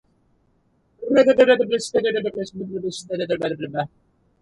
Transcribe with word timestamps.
Also, 1.11 1.35
several 1.37 1.57
new 1.57 1.65
units 1.65 1.93
were 1.93 2.01
created 2.01 2.25
and 2.25 2.25
were 2.25 2.31
pressed 2.31 2.53
into 2.55 2.79
the 2.79 2.87
existing 2.87 3.55
structure. 3.69 3.87